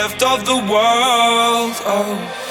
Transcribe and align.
left 0.00 0.22
of 0.22 0.46
the 0.46 0.56
world? 0.56 1.74
Oh, 1.84 2.49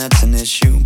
that's 0.00 0.22
an 0.22 0.32
issue, 0.34 0.79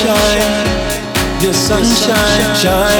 sunshine, 0.00 1.42
your 1.42 1.52
sunshine 1.52 2.56
shining 2.56 2.99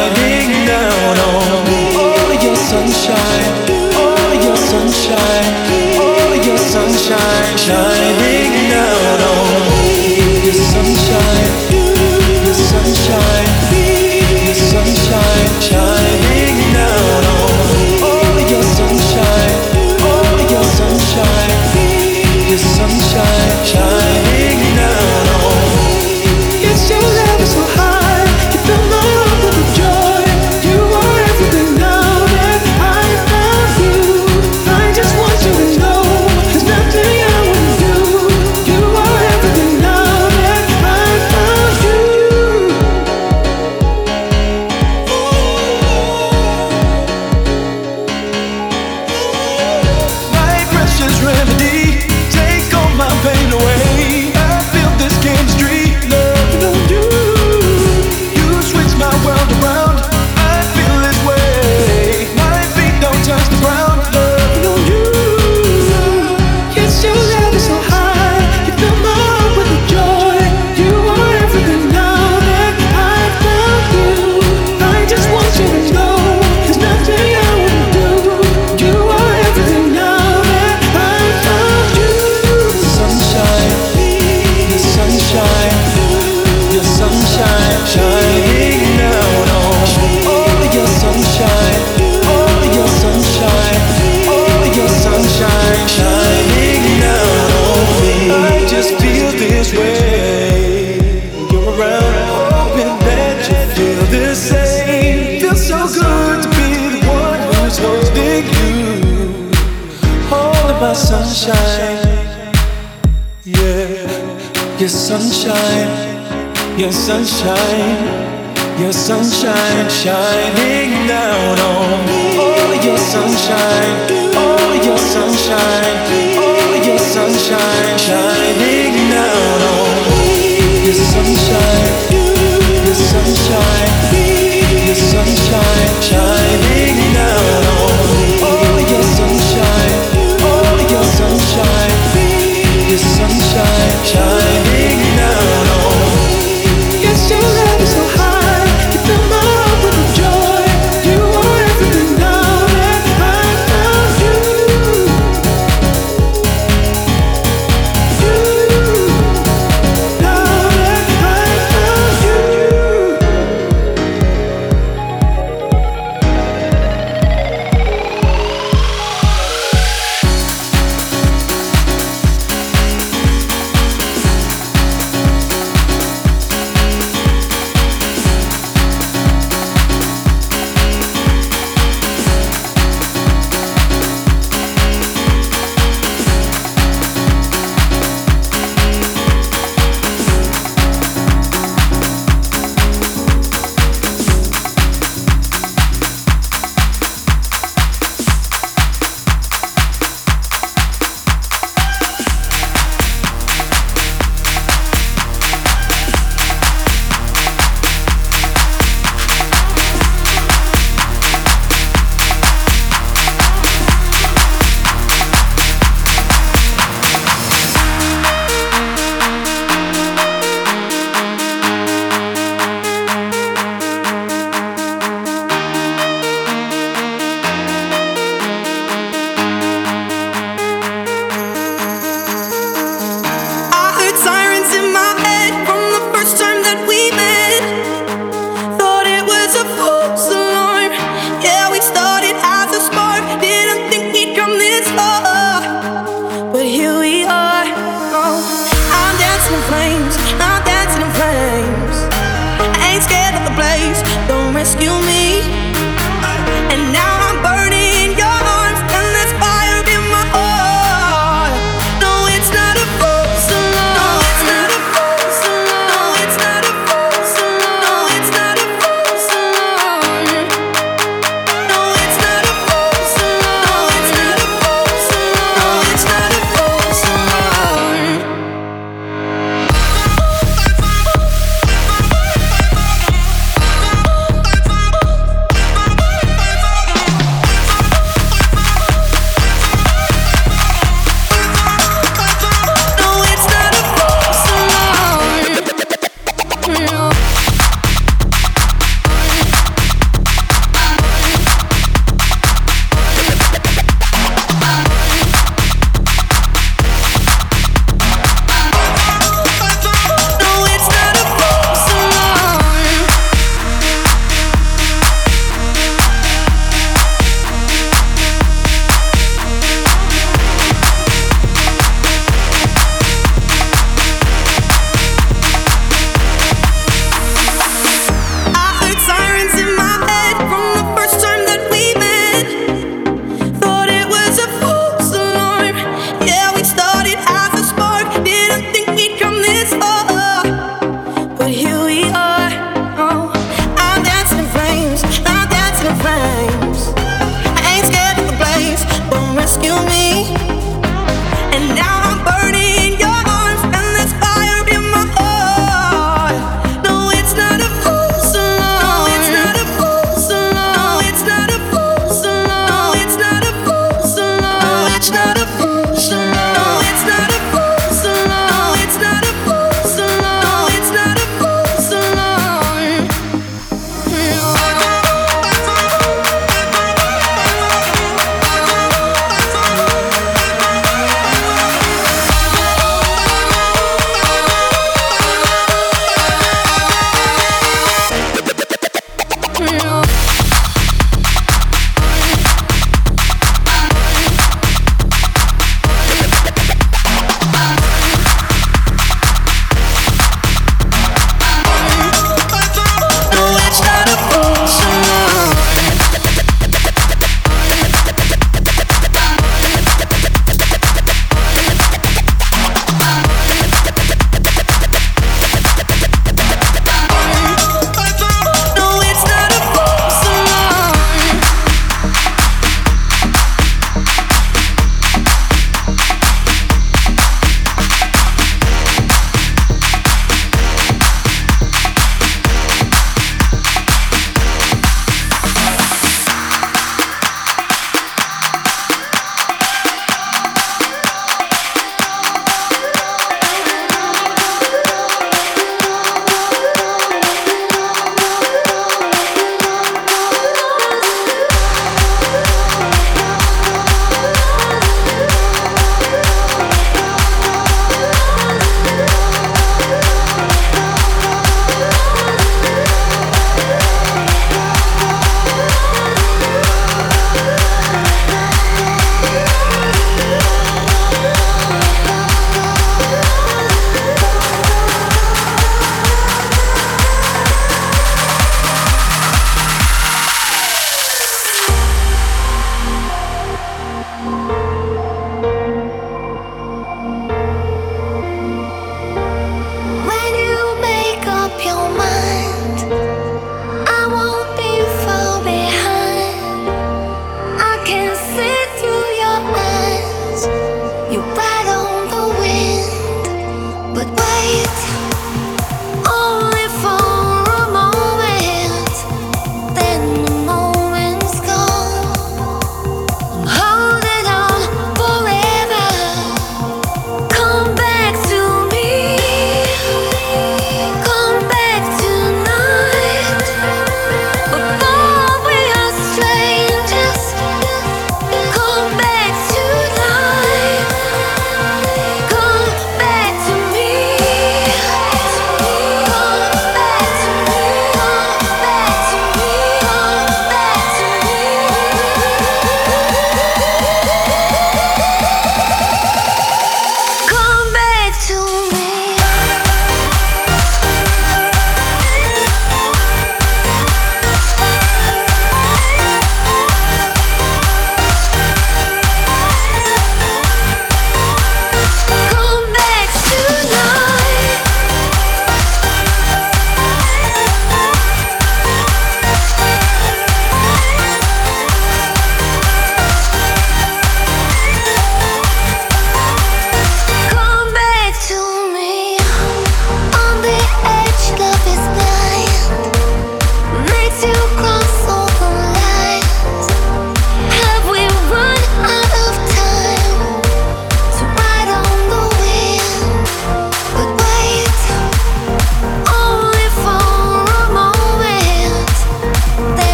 sunshine 136.02 136.29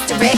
asterisk. 0.00 0.37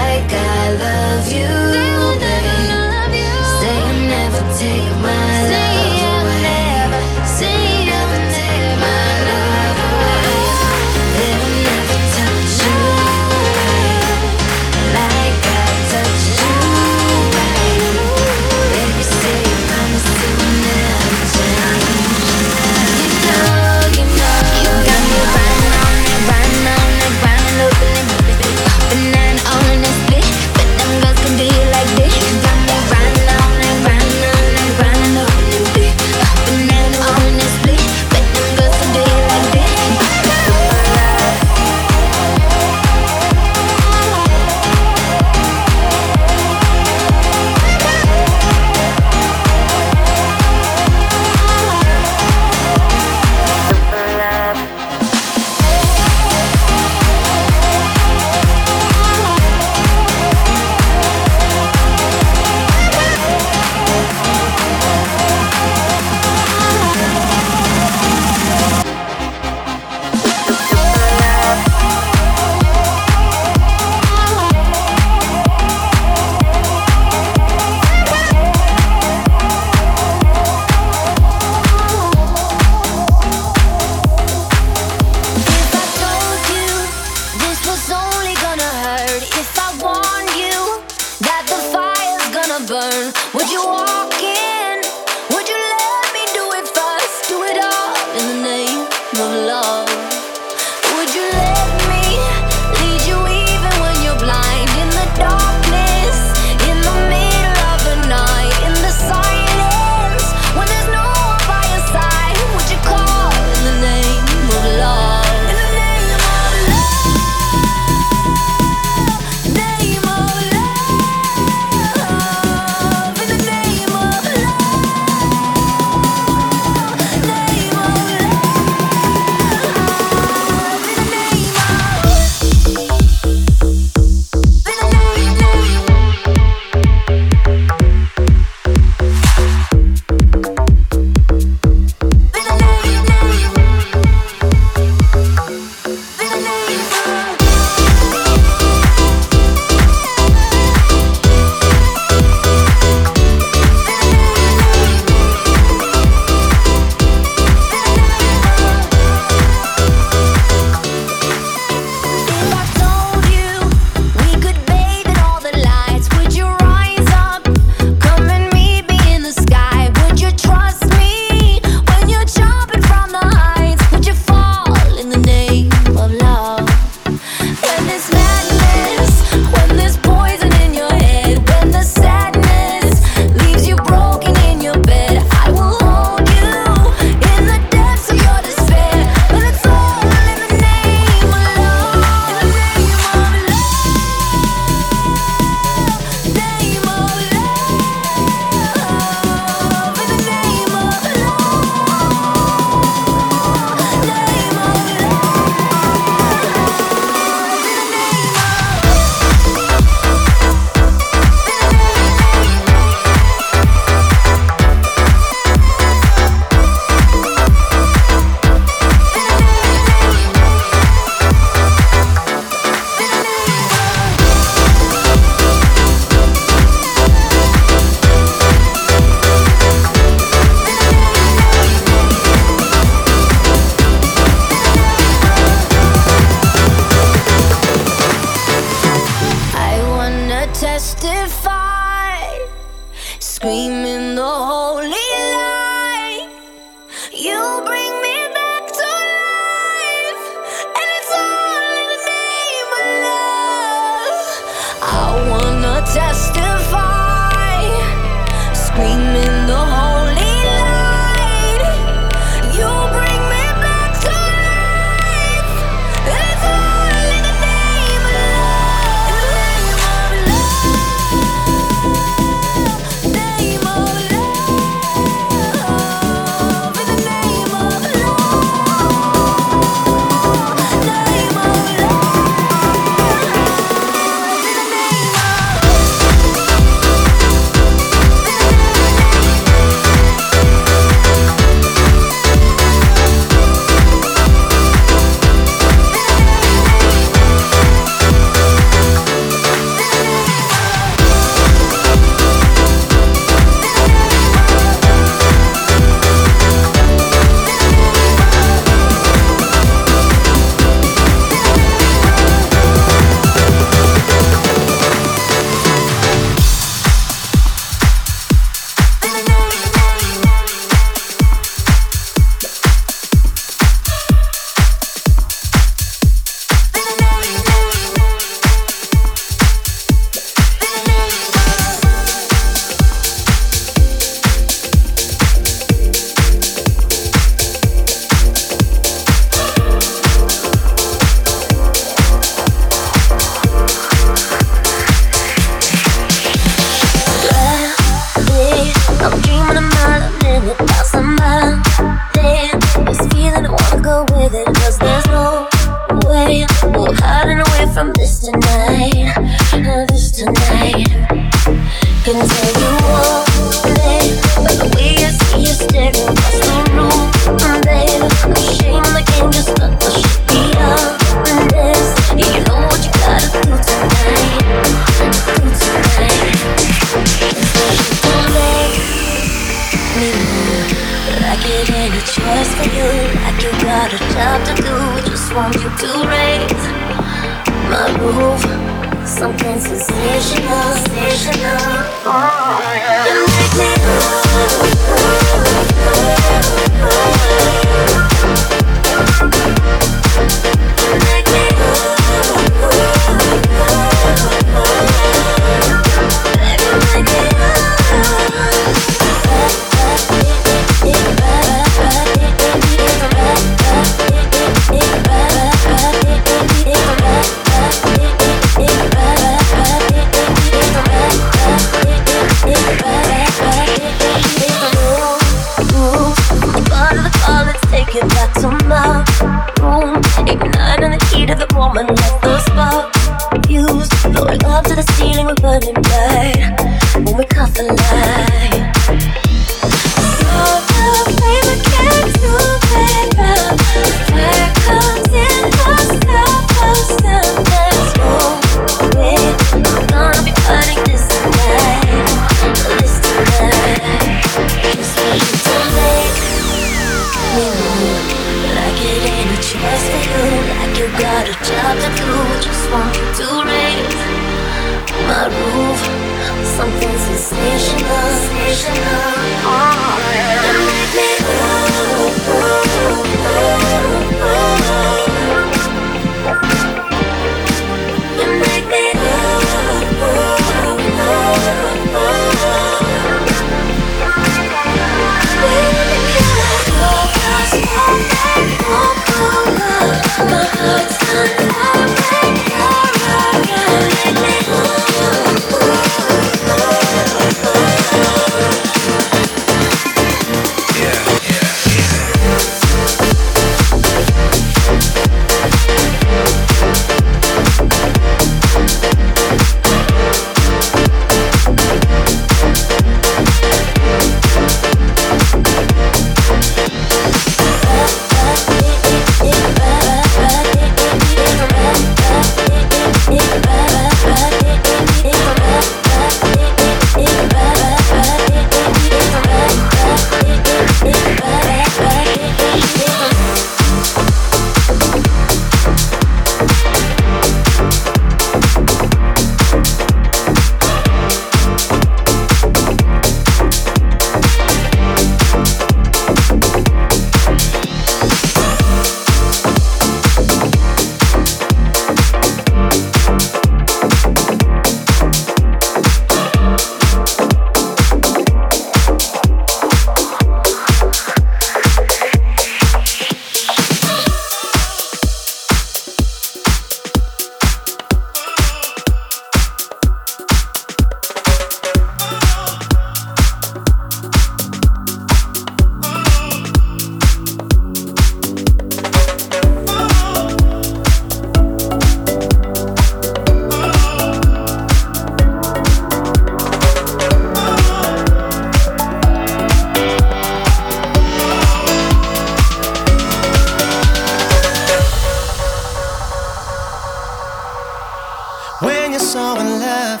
in 599.42 599.48
love. 599.66 600.00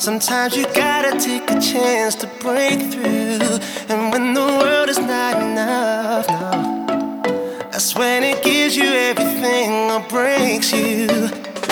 Sometimes 0.00 0.56
you 0.56 0.64
gotta 0.74 1.12
take 1.18 1.46
a 1.50 1.60
chance 1.60 2.14
to 2.16 2.26
break 2.44 2.78
through. 2.92 3.58
And 3.90 4.12
when 4.12 4.34
the 4.34 4.46
world 4.60 4.88
is 4.88 4.98
not 4.98 5.34
enough, 5.42 6.26
no, 6.28 7.22
that's 7.70 7.94
when 7.94 8.22
it 8.24 8.42
gives 8.42 8.76
you 8.76 8.90
everything 9.10 9.90
or 9.94 10.00
breaks 10.08 10.72
you. 10.72 11.06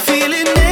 Feeling. 0.07 0.68